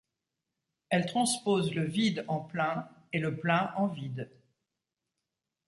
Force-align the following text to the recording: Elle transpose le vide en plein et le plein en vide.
Elle 0.89 1.05
transpose 1.05 1.75
le 1.75 1.83
vide 1.83 2.25
en 2.27 2.39
plein 2.39 2.89
et 3.13 3.19
le 3.19 3.37
plein 3.37 3.71
en 3.77 3.85
vide. 3.85 4.31